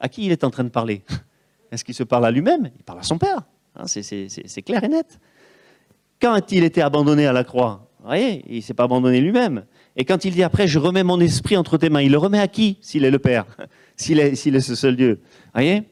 [0.00, 1.02] À qui il est en train de parler?
[1.70, 2.70] Est-ce qu'il se parle à lui-même?
[2.76, 3.42] Il parle à son Père.
[3.76, 5.18] Hein, c'est clair et net.
[6.22, 9.64] Quand il était abandonné à la croix, vous voyez, il ne s'est pas abandonné lui-même.
[9.96, 12.38] Et quand il dit après, je remets mon esprit entre tes mains, il le remet
[12.38, 13.44] à qui s'il est le Père
[13.96, 15.82] S'il est, est, ce seul Dieu vous voyez?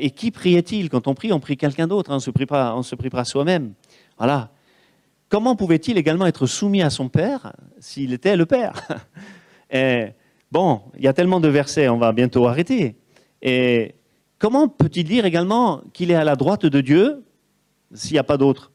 [0.00, 0.88] Et qui priait-il?
[0.90, 3.72] Quand on prie, on prie quelqu'un d'autre, hein, on se prie pas, pas soi-même.
[4.16, 4.50] Voilà.
[5.28, 8.86] Comment pouvait-il également être soumis à son Père s'il était le Père
[10.52, 12.94] Bon, il y a tellement de versets, on va bientôt arrêter.
[13.40, 13.96] Et
[14.38, 17.24] comment peut-il dire également qu'il est à la droite de Dieu
[17.92, 18.70] s'il n'y a pas d'autre?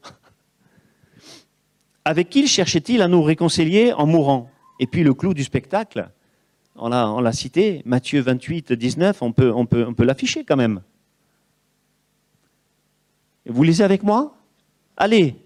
[2.08, 4.50] Avec qui cherchait-il à nous réconcilier en mourant?
[4.80, 6.08] Et puis le clou du spectacle,
[6.74, 9.54] on l'a cité, Matthieu 28, 19, on peut,
[9.98, 10.80] l'afficher quand même.
[13.44, 14.34] Vous lisez avec moi?
[14.96, 15.36] Allez,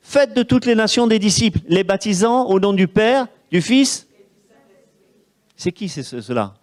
[0.00, 4.08] faites de toutes les nations des disciples, les baptisant au nom du Père, du Fils.
[5.54, 6.54] C'est qui c'est cela?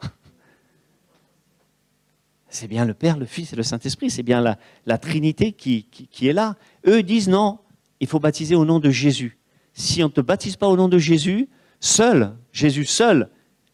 [2.49, 5.87] C'est bien le Père, le Fils et le Saint-Esprit, c'est bien la, Trinité qui
[6.21, 6.57] est là.
[6.85, 7.59] Eux disent non,
[8.01, 9.37] il faut baptiser au nom de Jésus
[9.75, 11.49] si on ne te baptise pas au nom de Jésus,
[11.81, 13.29] seul, Jésus seul,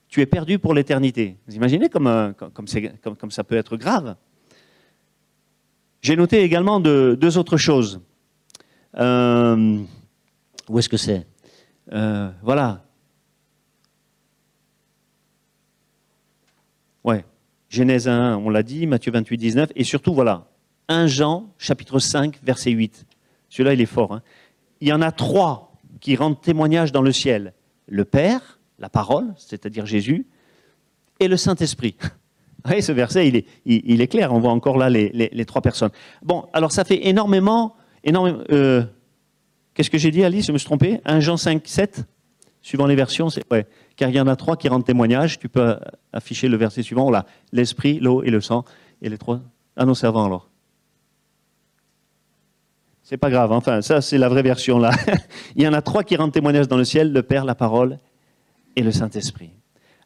[0.09, 1.37] tu es perdu pour l'éternité.
[1.47, 2.33] Vous imaginez comme, euh,
[3.29, 4.15] ça peut être grave
[6.01, 8.01] J'ai noté également deux autres choses.
[8.97, 9.79] Euh,
[10.67, 11.27] où est-ce que c'est?
[11.93, 12.83] Euh, Voilà.
[17.03, 17.23] Ouais.
[17.69, 20.47] Genèse 1, on l'a dit, Matthieu 28, 19, et surtout, voilà,
[20.89, 23.05] 1 Jean, chapitre 5, verset 8.
[23.49, 24.13] Celui-là, il est fort.
[24.13, 24.23] Hein.
[24.81, 25.70] Il y en a trois
[26.01, 27.53] qui rendent témoignage dans le ciel.
[27.87, 30.27] Le Père, la parole, c'est-à-dire Jésus,
[31.19, 31.95] et le Saint-Esprit.
[32.69, 33.27] Oui, ce verset,
[33.65, 34.31] il est, clair.
[34.31, 35.89] On voit encore là les, trois personnes.
[36.21, 38.43] Bon, alors ça fait énormément, énormément.
[38.51, 38.83] Euh,
[39.73, 40.45] qu'est-ce que j'ai dit, Alice?
[40.45, 41.01] Je me suis trompé?
[41.05, 42.05] 1 Jean 5, 7
[42.61, 43.43] Suivant les versions, c'est.
[43.95, 45.39] Car il y en a trois qui rendent témoignage.
[45.39, 45.75] Tu peux
[46.13, 47.11] afficher le verset suivant.
[47.51, 48.63] L'esprit, l'eau et le sang.
[49.01, 49.41] Et les trois.
[49.75, 50.50] Ah non, servants alors.
[53.11, 54.91] C'est pas grave, enfin, ça c'est la vraie version là.
[55.57, 57.97] Il y en a trois qui rendent témoignage dans le ciel, le Père, la parole
[58.77, 59.49] et le Saint-Esprit.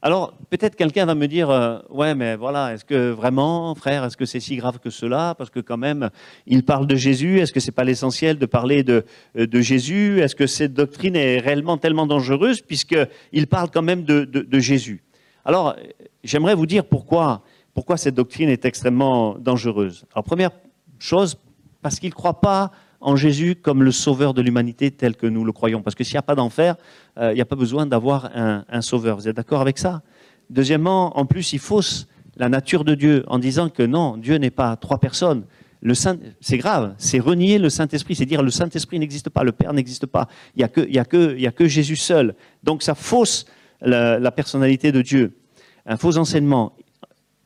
[0.01, 4.17] Alors, peut-être quelqu'un va me dire, euh, ouais, mais voilà, est-ce que vraiment, frère, est-ce
[4.17, 5.35] que c'est si grave que cela?
[5.37, 6.09] Parce que quand même,
[6.47, 9.05] il parle de Jésus, est-ce que c'est pas l'essentiel de parler de,
[9.37, 10.19] euh, de Jésus?
[10.21, 15.03] Est-ce que cette doctrine est réellement tellement dangereuse puisqu'il parle quand même de, de Jésus?
[15.45, 15.75] Alors,
[16.23, 17.43] j'aimerais vous dire pourquoi,
[17.75, 20.05] pourquoi cette doctrine est extrêmement dangereuse.
[20.15, 20.49] Alors, première
[20.97, 21.37] chose,
[21.83, 22.71] parce qu'il ne croit pas
[23.05, 25.83] en Jésus comme le sauveur de l'humanité tel que nous le croyons.
[25.83, 26.75] Parce que s'il n'y a pas d'enfer,
[27.19, 29.15] euh, il n'y a pas besoin d'avoir un, sauveur.
[29.15, 30.01] Vous êtes d'accord avec ça?
[30.49, 34.49] Deuxièmement, en plus, il fausse la nature de Dieu en disant que non, Dieu n'est
[34.49, 35.45] pas trois personnes.
[35.81, 39.51] Le Saint, c'est grave, c'est renier le Saint-Esprit, c'est dire le Saint-Esprit n'existe pas, le
[39.51, 42.33] Père n'existe pas, il n'y a, que, a, a que Jésus seul.
[42.63, 43.45] Donc ça fausse
[43.81, 45.37] la personnalité de Dieu,
[45.85, 46.73] un faux enseignement.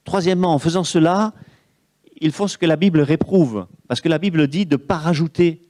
[0.06, 1.34] Troisièmement, en faisant cela,
[2.20, 4.98] il faut ce que la Bible réprouve, parce que la Bible dit de ne pas
[4.98, 5.62] rajouter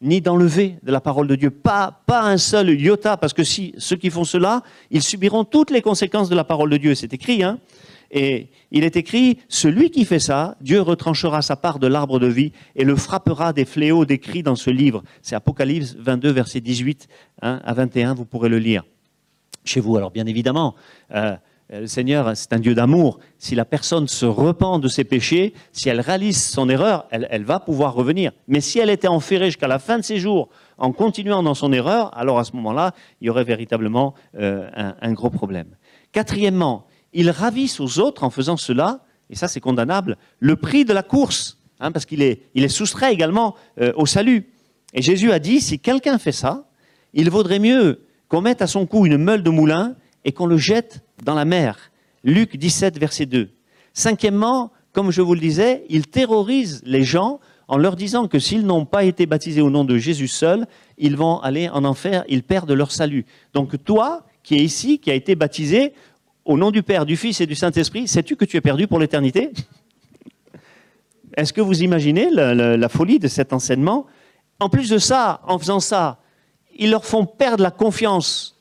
[0.00, 3.74] ni d'enlever de la parole de Dieu, pas, pas un seul iota, parce que si
[3.78, 7.14] ceux qui font cela, ils subiront toutes les conséquences de la parole de Dieu, c'est
[7.14, 7.58] écrit, hein
[8.10, 12.26] Et il est écrit, celui qui fait ça, Dieu retranchera sa part de l'arbre de
[12.26, 15.02] vie et le frappera des fléaux décrits dans ce livre.
[15.22, 17.08] C'est Apocalypse 22, verset 18
[17.40, 18.84] hein, à 21, vous pourrez le lire
[19.64, 19.96] chez vous.
[19.96, 20.74] Alors bien évidemment,
[21.14, 21.34] euh,
[21.70, 23.18] le Seigneur, c'est un Dieu d'amour.
[23.38, 27.58] Si la personne se repent de ses péchés, si elle réalise son erreur, elle, va
[27.58, 28.32] pouvoir revenir.
[28.48, 31.72] Mais si elle était enferrée jusqu'à la fin de ses jours en continuant dans son
[31.72, 34.68] erreur, alors à ce moment-là, il y aurait véritablement euh,
[35.00, 35.68] un, gros problème.
[36.12, 39.00] Quatrièmement, ils ravissent aux autres en faisant cela,
[39.30, 42.68] et ça c'est condamnable, le prix de la course, hein, parce qu'il est, il est
[42.68, 44.50] soustrait également euh, au salut.
[44.92, 46.68] Et Jésus a dit, si quelqu'un fait ça,
[47.14, 50.56] il vaudrait mieux qu'on mette à son cou une meule de moulin et qu'on le
[50.56, 51.90] jette dans la mer.
[52.22, 53.50] Luc 17, verset 2.
[53.92, 58.66] Cinquièmement, comme je vous le disais, il terrorise les gens en leur disant que s'ils
[58.66, 60.66] n'ont pas été baptisés au nom de Jésus seul,
[60.98, 63.24] ils vont aller en enfer, ils perdent leur salut.
[63.52, 65.94] Donc toi, qui es ici, qui a été baptisé
[66.44, 68.98] au nom du Père, du Fils et du Saint-Esprit, sais-tu que tu es perdu pour
[68.98, 69.50] l'éternité?
[71.36, 74.06] Est-ce que vous imaginez la, la, folie de cet enseignement?
[74.60, 76.20] En plus de ça, en faisant ça,
[76.76, 78.60] ils leur font perdre la confiance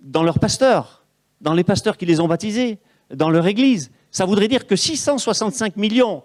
[0.00, 1.03] dans leur pasteur
[1.44, 2.78] dans les pasteurs qui les ont baptisés,
[3.14, 3.90] dans leur Église.
[4.10, 6.22] Ça voudrait dire que 665 millions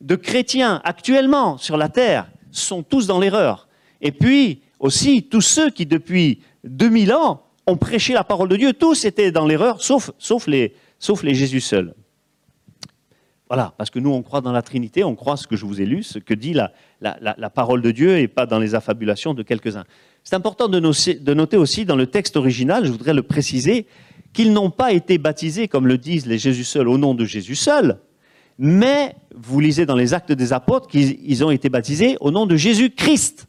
[0.00, 3.68] de chrétiens actuellement sur la terre sont tous dans l'erreur.
[4.00, 8.72] Et puis aussi, tous ceux qui depuis 2000 ans ont prêché la parole de Dieu,
[8.72, 11.94] tous étaient dans l'erreur, sauf, sauf, les, sauf les Jésus seuls.
[13.48, 15.80] Voilà, parce que nous, on croit dans la Trinité, on croit ce que je vous
[15.80, 19.34] ai lu, ce que dit la, la, parole de Dieu et pas dans les affabulations
[19.34, 19.84] de quelques-uns.
[20.22, 20.80] C'est important de
[21.34, 23.86] noter aussi dans le texte original, je voudrais le préciser,
[24.34, 27.54] qu'ils n'ont pas été baptisés, comme le disent les Jésus seuls, au nom de Jésus
[27.54, 27.98] seul,
[28.58, 32.56] mais vous lisez dans les actes des apôtres qu'ils ont été baptisés au nom de
[32.56, 33.46] Jésus-Christ,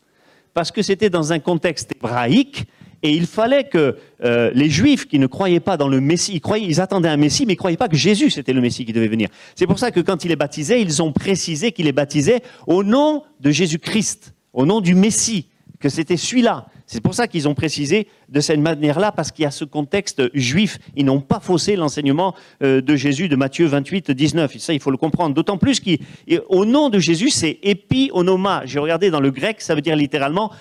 [0.53, 2.65] parce que c'était dans un contexte hébraïque,
[3.03, 6.41] et il fallait que euh, les Juifs qui ne croyaient pas dans le Messie, ils,
[6.41, 8.85] croyaient, ils attendaient un Messie, mais ils ne croyaient pas que Jésus c'était le Messie
[8.85, 9.29] qui devait venir.
[9.55, 12.83] C'est pour ça que quand il est baptisé, ils ont précisé qu'il est baptisé au
[12.83, 15.49] nom de Jésus-Christ, au nom du Messie,
[15.89, 16.67] c'était celui-là.
[16.87, 20.23] C'est pour ça qu'ils ont précisé de cette manière-là, parce qu'il y a ce contexte
[20.33, 20.77] juif.
[20.95, 24.55] Ils n'ont pas faussé l'enseignement euh, de Jésus de Matthieu 28, 19.
[24.55, 25.33] Et ça, il faut le comprendre.
[25.33, 28.61] D'autant plus qu'au nom de Jésus, c'est épi onoma.
[28.65, 30.51] J'ai regardé dans le grec, ça veut dire littéralement,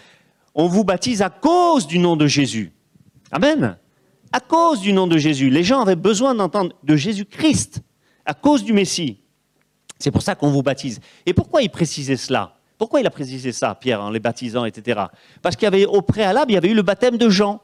[0.54, 2.72] on vous baptise à cause du nom de Jésus.
[3.30, 3.76] Amen.
[4.32, 5.50] À cause du nom de Jésus.
[5.50, 7.82] Les gens avaient besoin d'entendre de Jésus-Christ,
[8.24, 9.20] à cause du Messie.
[9.98, 11.00] C'est pour ça qu'on vous baptise.
[11.26, 12.56] Et pourquoi il précisait cela?
[12.78, 15.00] Pourquoi il a précisé ça, Pierre, en les baptisant, etc.
[15.42, 17.60] Parce qu'il y avait au préalable, il y avait eu le baptême de Jean.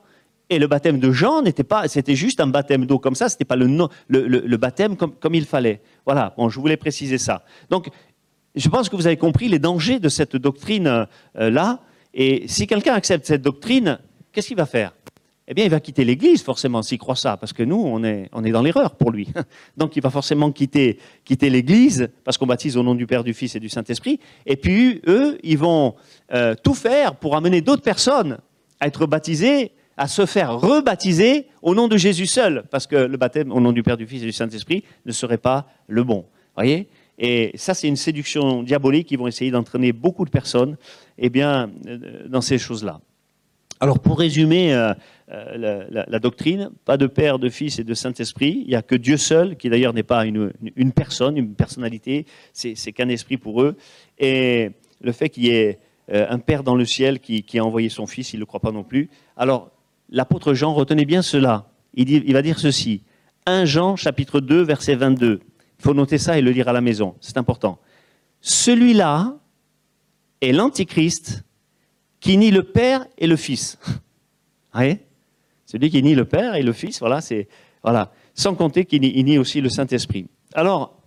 [0.53, 3.45] Et le baptême de Jean n'était pas, c'était juste un baptême d'eau comme ça, c'était
[3.45, 5.81] pas le, baptême comme, comme, il fallait.
[6.05, 7.45] Voilà, bon, je voulais préciser ça.
[7.71, 7.89] Donc,
[8.57, 11.09] je pense que vous avez compris les dangers de cette doctrine-là.
[11.39, 11.77] Euh,
[12.15, 14.01] et si quelqu'un accepte cette doctrine,
[14.33, 14.93] qu'est-ce qu'il va faire?
[15.51, 18.31] Eh bien, il va quitter l'Église, forcément, s'il croit ça, parce que nous, on est,
[18.53, 19.33] dans l'erreur pour lui.
[19.77, 23.35] Donc, il va forcément quitter, quitter l'Église, parce qu'on baptise au nom du Père, du
[23.35, 24.21] Fils et du Saint-Esprit.
[24.47, 25.97] Et puis, eux, ils vont
[26.33, 28.39] euh, tout faire pour amener d'autres personnes
[28.79, 33.17] à être baptisées, à se faire rebaptiser au nom de Jésus seul, parce que le
[33.17, 36.27] baptême au nom du Père, du Fils et du Saint-Esprit ne serait pas le bon.
[36.55, 36.87] voyez?
[37.19, 40.77] Et ça, c'est une séduction diabolique qui vont essayer d'entraîner beaucoup de personnes
[41.19, 43.01] eh bien, euh, dans ces choses-là.
[43.83, 44.93] Alors, pour résumer euh,
[45.31, 48.63] euh, la, doctrine, pas de Père, de Fils et de Saint-Esprit.
[48.65, 50.53] Il n'y a que Dieu seul, qui d'ailleurs n'est pas une,
[50.95, 53.77] personne, une personnalité, c'est qu'un esprit pour eux.
[54.19, 55.79] Et le fait qu'il y ait
[56.13, 58.61] euh, un Père dans le ciel qui, a envoyé son Fils, il ne le croit
[58.61, 59.09] pas non plus.
[59.37, 59.71] Alors,
[60.11, 61.71] l'apôtre Jean, retenez bien cela.
[61.95, 63.03] Il, il va dire ceci.
[63.47, 65.41] 1 Jean, chapitre 2, verset 22.
[65.79, 67.15] Il faut noter ça et le lire à la maison.
[67.21, 67.79] C'est important.
[68.43, 69.39] Celui-là
[70.43, 71.45] est l'Antichrist
[72.21, 73.79] qui nie le Père et le Fils.
[74.75, 74.81] Vous
[75.67, 77.49] celui qui nie le Père et le Fils, voilà, c'est
[77.83, 80.27] voilà, sans compter qu'il nie, aussi le Saint-Esprit.
[80.55, 80.99] Alors,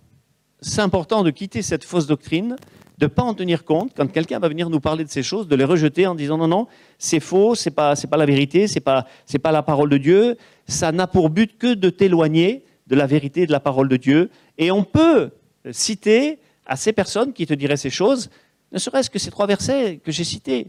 [0.60, 2.56] c'est important de quitter cette fausse doctrine,
[2.98, 5.48] de ne pas en tenir compte quand quelqu'un va venir nous parler de ces choses,
[5.48, 6.66] de les rejeter en disant non, non,
[6.98, 9.06] c'est faux, c'est pas, pas la vérité, c'est pas,
[9.42, 10.36] pas la parole de Dieu.
[10.66, 14.30] Ça n'a pour but que de t'éloigner de la vérité de la parole de Dieu.
[14.58, 15.30] Et on peut
[15.70, 18.30] citer à ces personnes qui te diraient ces choses,
[18.72, 20.68] ne serait-ce que ces trois versets que j'ai cités.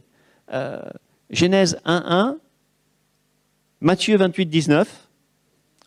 [0.51, 0.81] Euh,
[1.29, 2.37] Genèse 1.1,
[3.81, 5.07] Matthieu 28, 19.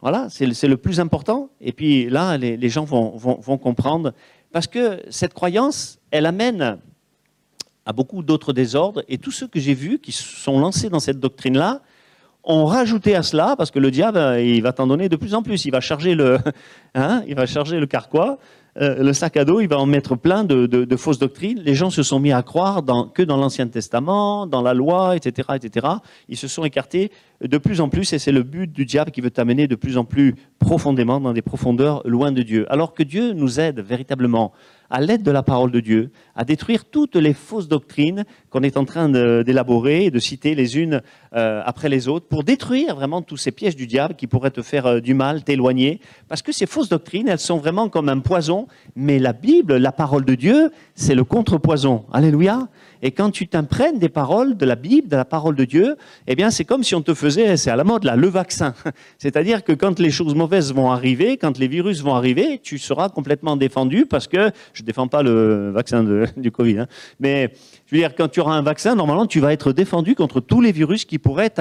[0.01, 1.51] Voilà, c'est le plus important.
[1.61, 4.13] Et puis là, les, gens vont, comprendre.
[4.53, 6.79] Parce que cette croyance, elle amène
[7.85, 9.03] à beaucoup d'autres désordres.
[9.09, 11.83] Et tous ceux que j'ai vus qui sont lancés dans cette doctrine-là
[12.45, 15.43] ont rajouté à cela, parce que le diable, il va t'en donner de plus en
[15.43, 15.65] plus.
[15.65, 16.39] Il va charger le,
[16.95, 18.39] hein, il va charger le carquois
[18.81, 21.61] euh, le sac à dos, il va en mettre plein de, fausses doctrines.
[21.61, 22.83] Les gens se sont mis à croire
[23.15, 25.87] que dans l'Ancien Testament, dans la loi, etc., etc.
[26.29, 27.11] Ils se sont écartés
[27.43, 29.97] de plus en plus, et c'est le but du diable qui veut t'amener de plus
[29.97, 32.67] en plus profondément dans des profondeurs loin de Dieu.
[32.73, 34.53] Alors que Dieu nous aide véritablement
[34.91, 38.77] à l'aide de la parole de Dieu, à détruire toutes les fausses doctrines qu'on est
[38.77, 41.03] en train d'élaborer et de citer les unes
[41.35, 44.63] euh, après les autres, pour détruire vraiment tous ces pièges du diable qui pourraient te
[44.63, 46.01] faire euh, du mal, t'éloigner.
[46.29, 49.93] Parce que ces fausses doctrines, elles sont vraiment comme un poison, mais la Bible, la
[49.93, 52.05] parole de Dieu, c'est le contrepoison.
[52.13, 52.69] Alléluia.
[53.03, 56.35] Et quand tu t'imprègnes des paroles de la Bible, de la parole de Dieu, eh
[56.35, 58.75] bien, c'est comme si on te faisait, c'est à la mode là, le vaccin.
[59.19, 63.09] C'est-à-dire que quand les choses mauvaises vont arriver, quand les virus vont arriver, tu seras
[63.09, 66.05] complètement défendu parce que, je défends pas le vaccin
[66.37, 66.87] du Covid, hein,
[67.21, 67.53] mais
[67.87, 70.61] je veux dire, quand tu auras un vaccin, normalement, tu vas être défendu contre tous
[70.61, 71.55] les virus qui pourraient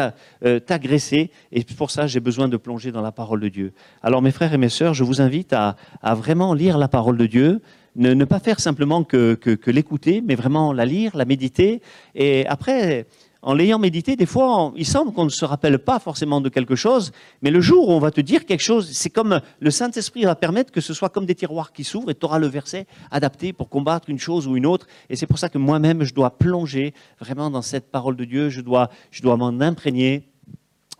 [0.43, 1.31] euh, t'agresser.
[1.51, 3.73] Et pour ça, j'ai besoin de plonger dans la parole de Dieu.
[4.03, 5.75] Alors, mes frères et mes sœurs, je vous invite à
[6.15, 7.61] vraiment lire la parole de Dieu,
[7.97, 11.81] ne, pas faire simplement que, l'écouter, mais vraiment la lire, la méditer.
[12.15, 13.05] Et après,
[13.41, 16.75] en l'ayant médité, des fois, il semble qu'on ne se rappelle pas forcément de quelque
[16.75, 20.23] chose, mais le jour où on va te dire quelque chose, c'est comme le Saint-Esprit
[20.23, 22.87] va permettre que ce soit comme des tiroirs qui s'ouvrent et tu auras le verset
[23.11, 24.87] adapté pour combattre une chose ou une autre.
[25.09, 28.49] Et c'est pour ça que moi-même, je dois plonger vraiment dans cette parole de Dieu,
[28.49, 30.27] je dois, je dois m'en imprégner.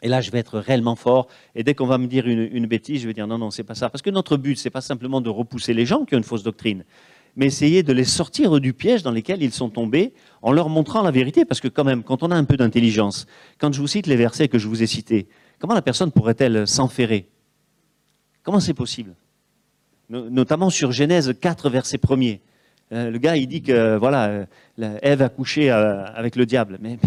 [0.02, 1.28] Et là, je vais être réellement fort.
[1.56, 3.76] Et dès qu'on va me dire une, bêtise, je vais dire non, non, c'est pas
[3.76, 3.90] ça.
[3.90, 6.44] Parce que notre but, c'est pas simplement de repousser les gens qui ont une fausse
[6.44, 6.84] doctrine,
[7.36, 11.02] mais essayer de les sortir du piège dans lequel ils sont tombés en leur montrant
[11.02, 11.46] la vérité.
[11.46, 13.26] Parce que quand même, quand on a un peu d'intelligence,
[13.58, 15.28] quand je vous cite les versets que je vous ai cités,
[15.60, 17.30] comment la personne pourrait-elle s'enferrer?
[18.44, 19.16] Comment c'est possible?
[20.10, 22.40] Notamment sur Genèse 4, verset 1er.
[22.94, 24.28] Euh, le gars, il dit que voilà,
[24.80, 26.78] euh, Ève a couché euh, avec le diable.
[26.82, 26.98] mais,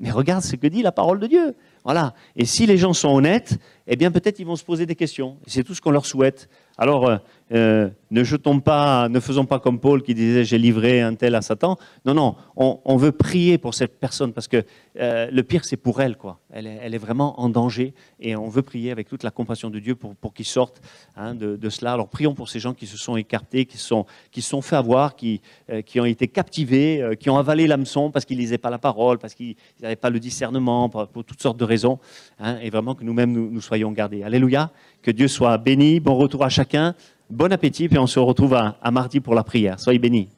[0.00, 1.54] mais regarde ce que dit la parole de Dieu.
[1.86, 2.14] Voilà.
[2.34, 5.36] Et si les gens sont honnêtes, eh bien peut-être ils vont se poser des questions.
[5.46, 6.48] C'est tout ce qu'on leur souhaite.
[6.76, 7.20] Alors,
[7.52, 11.42] euh, euh, ne pas, faisons pas comme Paul qui disait j'ai livré un tel à
[11.42, 11.76] Satan.
[12.04, 14.64] Non, non, on, veut prier pour cette personne parce que
[14.98, 16.38] euh, le pire c'est pour elle, quoi.
[16.50, 19.94] Elle est, vraiment en danger et on veut prier avec toute la compassion de Dieu
[19.94, 20.80] pour, pour qu'ils sortent
[21.16, 21.92] hein, de, cela.
[21.92, 25.14] Alors prions pour ces gens qui se sont écartés, qui sont, qui sont fait avoir,
[25.14, 25.40] qui,
[25.84, 29.34] qui ont été captivés, qui ont avalé l'hameçon parce qu'ils lisaient pas la parole, parce
[29.34, 31.98] qu'ils n'avaient pas le discernement, pour, toutes sortes de raisons.
[32.38, 34.22] Hein, et vraiment que nous-mêmes nous, nous soyons gardés.
[34.22, 34.70] Alléluia.
[35.02, 36.00] Que Dieu soit béni.
[36.00, 36.94] Bon retour à chacun.
[37.28, 39.80] Bon appétit, puis on se retrouve à, mardi pour la prière.
[39.80, 40.28] Soyez bénis.